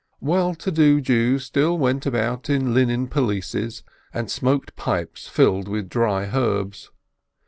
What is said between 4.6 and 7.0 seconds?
pipes filled with dry herbs.